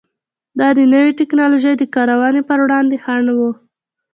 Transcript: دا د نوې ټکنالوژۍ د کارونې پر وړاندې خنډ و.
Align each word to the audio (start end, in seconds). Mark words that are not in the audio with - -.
دا 0.59 0.67
د 0.77 0.79
نوې 0.93 1.11
ټکنالوژۍ 1.19 1.73
د 1.77 1.83
کارونې 1.95 2.41
پر 2.49 2.59
وړاندې 2.65 2.97
خنډ 3.03 3.27
و. 3.37 3.39